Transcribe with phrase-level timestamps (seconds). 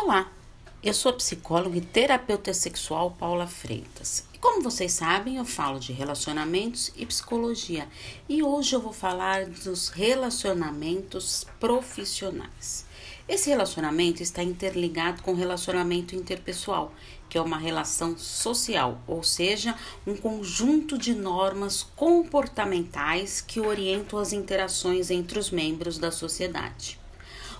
[0.00, 0.30] Olá,
[0.80, 4.24] eu sou psicóloga e terapeuta sexual Paula Freitas.
[4.32, 7.88] E como vocês sabem, eu falo de relacionamentos e psicologia.
[8.28, 12.86] E hoje eu vou falar dos relacionamentos profissionais.
[13.28, 16.94] Esse relacionamento está interligado com o relacionamento interpessoal,
[17.28, 19.74] que é uma relação social, ou seja,
[20.06, 27.00] um conjunto de normas comportamentais que orientam as interações entre os membros da sociedade.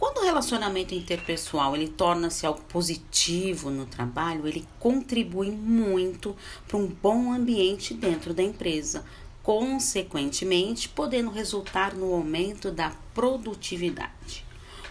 [0.00, 6.34] Quando o relacionamento interpessoal ele torna-se algo positivo no trabalho, ele contribui muito
[6.66, 9.04] para um bom ambiente dentro da empresa,
[9.42, 14.42] consequentemente podendo resultar no aumento da produtividade.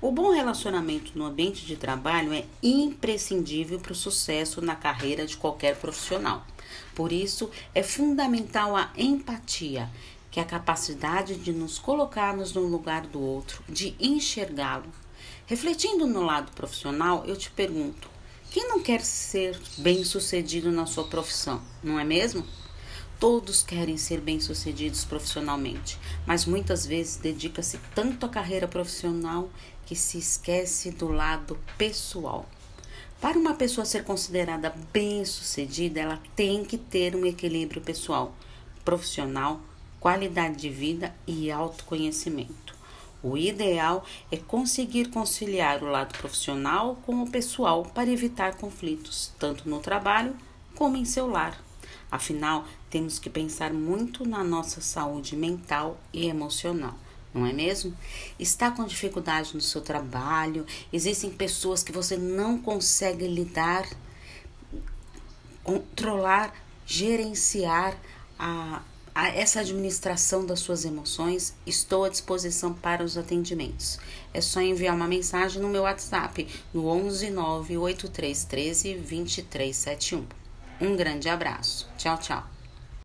[0.00, 5.36] O bom relacionamento no ambiente de trabalho é imprescindível para o sucesso na carreira de
[5.36, 6.46] qualquer profissional.
[6.94, 9.90] Por isso, é fundamental a empatia,
[10.34, 14.90] que é a capacidade de nos colocarmos no lugar do outro, de enxergá-lo.
[15.46, 18.10] Refletindo no lado profissional, eu te pergunto:
[18.50, 22.44] quem não quer ser bem-sucedido na sua profissão, não é mesmo?
[23.20, 29.48] Todos querem ser bem-sucedidos profissionalmente, mas muitas vezes dedica-se tanto à carreira profissional
[29.86, 32.44] que se esquece do lado pessoal.
[33.20, 38.34] Para uma pessoa ser considerada bem-sucedida, ela tem que ter um equilíbrio pessoal,
[38.84, 39.60] profissional,
[40.04, 42.74] qualidade de vida e autoconhecimento.
[43.22, 49.66] O ideal é conseguir conciliar o lado profissional com o pessoal para evitar conflitos, tanto
[49.66, 50.36] no trabalho
[50.74, 51.58] como em seu lar.
[52.10, 56.98] Afinal, temos que pensar muito na nossa saúde mental e emocional
[57.32, 57.92] não é mesmo?
[58.38, 63.88] Está com dificuldade no seu trabalho, existem pessoas que você não consegue lidar,
[65.64, 66.54] controlar,
[66.86, 67.98] gerenciar
[68.38, 68.82] a,
[69.14, 73.98] essa administração das suas emoções, estou à disposição para os atendimentos.
[74.32, 80.26] É só enviar uma mensagem no meu WhatsApp no 11 98313 2371.
[80.80, 81.88] Um grande abraço.
[81.96, 82.53] Tchau, tchau.